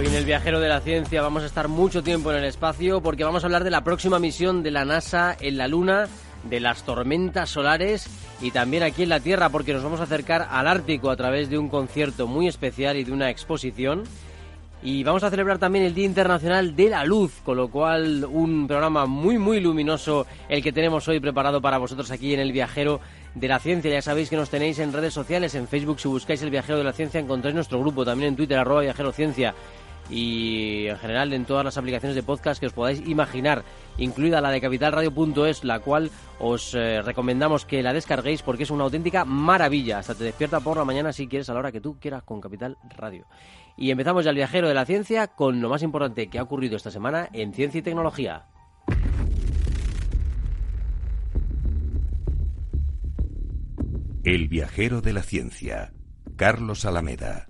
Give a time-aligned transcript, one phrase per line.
[0.00, 3.02] Hoy en el Viajero de la Ciencia vamos a estar mucho tiempo en el espacio
[3.02, 6.08] porque vamos a hablar de la próxima misión de la NASA en la Luna,
[6.44, 8.08] de las tormentas solares
[8.40, 11.50] y también aquí en la Tierra porque nos vamos a acercar al Ártico a través
[11.50, 14.04] de un concierto muy especial y de una exposición.
[14.82, 18.66] Y vamos a celebrar también el Día Internacional de la Luz, con lo cual un
[18.66, 23.02] programa muy muy luminoso el que tenemos hoy preparado para vosotros aquí en el Viajero
[23.34, 23.90] de la Ciencia.
[23.90, 26.84] Ya sabéis que nos tenéis en redes sociales, en Facebook si buscáis el Viajero de
[26.84, 29.54] la Ciencia encontráis nuestro grupo, también en Twitter arroba Viajero Ciencia
[30.10, 33.64] y en general en todas las aplicaciones de podcast que os podáis imaginar,
[33.98, 38.84] incluida la de capitalradio.es, la cual os eh, recomendamos que la descarguéis porque es una
[38.84, 39.98] auténtica maravilla.
[39.98, 42.40] Hasta te despierta por la mañana si quieres a la hora que tú quieras con
[42.40, 43.26] Capital Radio.
[43.76, 46.76] Y empezamos ya el viajero de la ciencia con lo más importante que ha ocurrido
[46.76, 48.46] esta semana en ciencia y tecnología.
[54.22, 55.94] El viajero de la ciencia,
[56.36, 57.46] Carlos Alameda.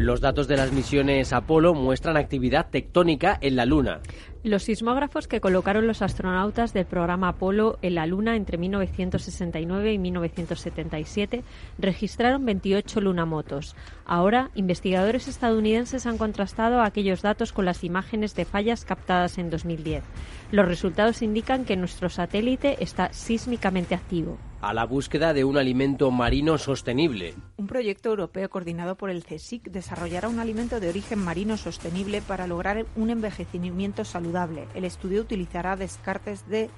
[0.00, 4.00] Los datos de las misiones Apolo muestran actividad tectónica en la Luna.
[4.42, 9.98] Los sismógrafos que colocaron los astronautas del programa Apolo en la Luna entre 1969 y
[9.98, 11.44] 1977
[11.78, 13.76] registraron 28 lunamotos.
[14.06, 20.02] Ahora, investigadores estadounidenses han contrastado aquellos datos con las imágenes de fallas captadas en 2010.
[20.50, 26.10] Los resultados indican que nuestro satélite está sísmicamente activo a la búsqueda de un alimento
[26.10, 27.34] marino sostenible.
[27.70, 32.84] Proyecto europeo coordinado por el CSIC desarrollará un alimento de origen marino sostenible para lograr
[32.96, 34.66] un envejecimiento saludable.
[34.74, 36.68] El estudio utilizará descartes de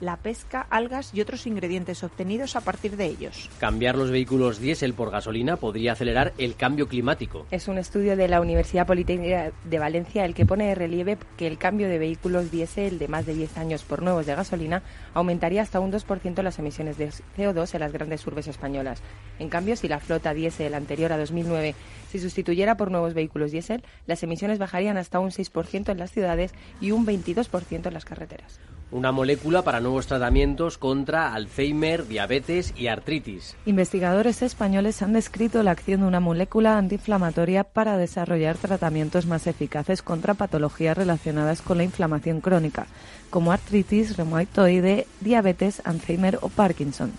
[0.00, 3.50] la pesca, algas y otros ingredientes obtenidos a partir de ellos.
[3.58, 7.46] Cambiar los vehículos diésel por gasolina podría acelerar el cambio climático.
[7.50, 11.46] Es un estudio de la Universidad Politécnica de Valencia el que pone de relieve que
[11.46, 14.82] el cambio de vehículos diésel de más de 10 años por nuevos de gasolina
[15.14, 19.02] aumentaría hasta un 2% las emisiones de CO2 en las grandes urbes españolas.
[19.38, 21.74] En cambio, si la flota diésel anterior a 2009
[22.10, 26.52] se sustituyera por nuevos vehículos diésel, las emisiones bajarían hasta un 6% en las ciudades
[26.80, 28.60] y un 22% en las carreteras
[28.90, 33.56] una molécula para nuevos tratamientos contra Alzheimer, diabetes y artritis.
[33.64, 40.02] Investigadores españoles han descrito la acción de una molécula antiinflamatoria para desarrollar tratamientos más eficaces
[40.02, 42.86] contra patologías relacionadas con la inflamación crónica,
[43.30, 47.10] como artritis reumatoide, diabetes, Alzheimer o Parkinson.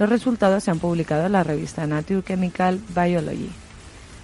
[0.00, 3.50] Los resultados se han publicado en la revista Nature Chemical Biology.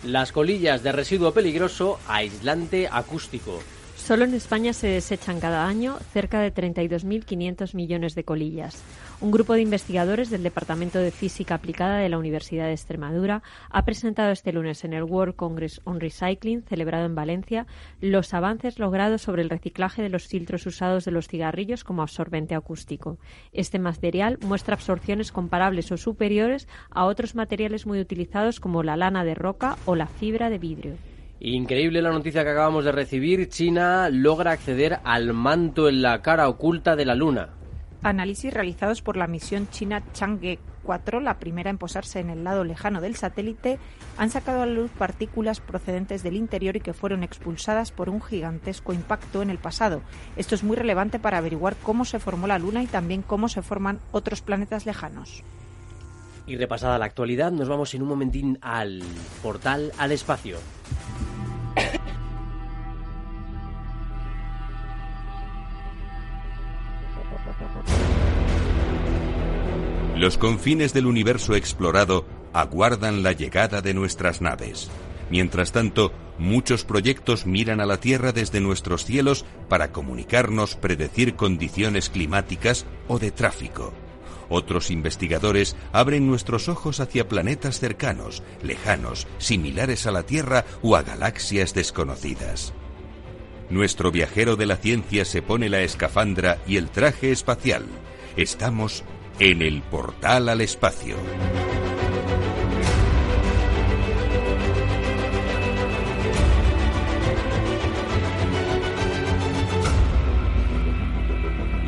[0.02, 3.60] Las colillas de residuo peligroso, aislante acústico.
[4.02, 8.82] Solo en España se desechan cada año cerca de 32.500 millones de colillas.
[9.20, 13.84] Un grupo de investigadores del Departamento de Física Aplicada de la Universidad de Extremadura ha
[13.84, 17.68] presentado este lunes en el World Congress on Recycling, celebrado en Valencia,
[18.00, 22.56] los avances logrados sobre el reciclaje de los filtros usados de los cigarrillos como absorbente
[22.56, 23.18] acústico.
[23.52, 29.22] Este material muestra absorciones comparables o superiores a otros materiales muy utilizados como la lana
[29.24, 31.11] de roca o la fibra de vidrio.
[31.44, 33.48] Increíble la noticia que acabamos de recibir.
[33.48, 37.48] China logra acceder al manto en la cara oculta de la Luna.
[38.00, 42.62] Análisis realizados por la misión china Chang'e 4, la primera en posarse en el lado
[42.62, 43.80] lejano del satélite,
[44.18, 48.22] han sacado a la luz partículas procedentes del interior y que fueron expulsadas por un
[48.22, 50.00] gigantesco impacto en el pasado.
[50.36, 53.62] Esto es muy relevante para averiguar cómo se formó la Luna y también cómo se
[53.62, 55.42] forman otros planetas lejanos.
[56.46, 59.02] Y repasada la actualidad, nos vamos en un momentín al
[59.42, 60.58] portal al espacio.
[70.16, 74.90] Los confines del universo explorado aguardan la llegada de nuestras naves.
[75.30, 82.10] Mientras tanto, muchos proyectos miran a la Tierra desde nuestros cielos para comunicarnos, predecir condiciones
[82.10, 83.92] climáticas o de tráfico.
[84.50, 91.02] Otros investigadores abren nuestros ojos hacia planetas cercanos, lejanos, similares a la Tierra o a
[91.02, 92.74] galaxias desconocidas.
[93.72, 97.86] Nuestro viajero de la ciencia se pone la escafandra y el traje espacial.
[98.36, 99.02] Estamos
[99.38, 101.16] en el portal al espacio.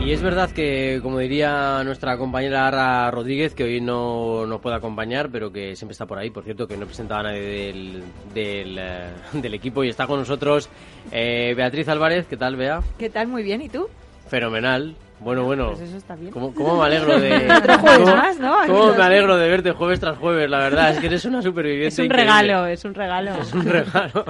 [0.04, 4.76] Y es verdad que, como diría nuestra compañera Ara Rodríguez, que hoy no nos puede
[4.76, 8.02] acompañar, pero que siempre está por ahí, por cierto, que no presentaba a nadie del,
[8.34, 10.68] del, eh, del equipo y está con nosotros
[11.10, 12.26] eh, Beatriz Álvarez.
[12.26, 12.82] ¿Qué tal, Bea?
[12.98, 13.28] ¿Qué tal?
[13.28, 13.88] Muy bien, ¿y tú?
[14.28, 14.94] Fenomenal.
[15.20, 15.68] Bueno, bueno.
[15.70, 16.30] Pues eso está bien.
[16.32, 17.48] ¿Cómo, cómo me alegro de...
[17.58, 18.56] Otro jueves cómo- más, ¿no?
[18.66, 20.90] cómo me alegro de verte jueves tras jueves, la verdad.
[20.90, 22.32] Es que eres una superviviente Es un increíble.
[22.32, 23.34] regalo, es un regalo.
[23.40, 24.24] Es un regalo.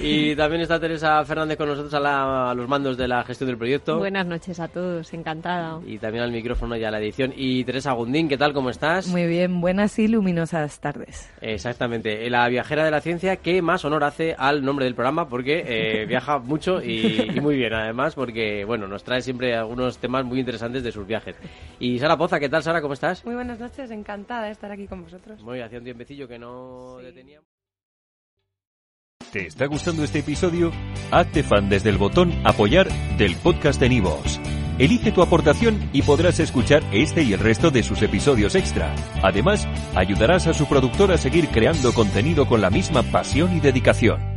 [0.00, 3.48] y también está Teresa Fernández con nosotros a, la- a los mandos de la gestión
[3.48, 3.98] del proyecto.
[3.98, 5.78] Buenas noches a todos, encantada.
[5.86, 7.32] Y también al micrófono y a la edición.
[7.36, 8.52] Y Teresa Gundín, ¿qué tal?
[8.52, 9.06] ¿Cómo estás?
[9.08, 11.30] Muy bien, buenas y luminosas tardes.
[11.40, 12.28] Exactamente.
[12.28, 16.06] La viajera de la ciencia que más honor hace al nombre del programa porque eh,
[16.06, 20.40] viaja mucho y, y muy bien además porque, bueno, nos trae siempre algunos temas muy
[20.40, 21.36] interesantes de sus viajes.
[21.78, 22.80] Y Sara Poza, ¿qué tal Sara?
[22.80, 23.24] ¿Cómo estás?
[23.24, 25.42] Muy buenas noches, encantada de estar aquí con vosotros.
[25.42, 27.48] Muy hacía un tiempecillo que no deteníamos.
[29.32, 30.70] ¿Te está gustando este episodio?
[31.10, 34.40] Hazte fan desde el botón Apoyar del podcast de Nivos.
[34.78, 38.94] Elige tu aportación y podrás escuchar este y el resto de sus episodios extra.
[39.22, 44.33] Además, ayudarás a su productor a seguir creando contenido con la misma pasión y dedicación.